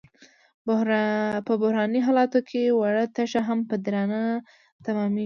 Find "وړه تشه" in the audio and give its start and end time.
2.79-3.41